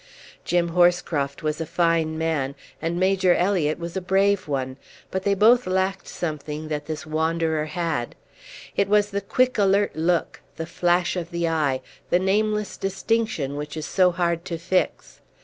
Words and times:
Jim 0.43 0.69
Horscroft 0.69 1.43
was 1.43 1.61
a 1.61 1.65
fine 1.67 2.17
man, 2.17 2.55
and 2.81 2.99
Major 2.99 3.35
Elliott 3.35 3.77
was 3.77 3.95
a 3.95 4.01
brave 4.01 4.47
one, 4.47 4.77
but 5.11 5.21
they 5.21 5.35
both 5.35 5.67
lacked 5.67 6.07
something 6.07 6.69
that 6.69 6.87
this 6.87 7.05
wanderer 7.05 7.65
had. 7.65 8.15
It 8.75 8.89
was 8.89 9.11
the 9.11 9.21
quick 9.21 9.59
alert 9.59 9.91
look, 9.95 10.41
the 10.55 10.65
flash 10.65 11.15
of 11.15 11.29
the 11.29 11.47
eye, 11.47 11.81
the 12.09 12.17
nameless 12.17 12.77
distinction 12.77 13.55
which 13.55 13.77
is 13.77 13.85
so 13.85 14.09
hard 14.09 14.43
to 14.45 14.57
fix. 14.57 15.21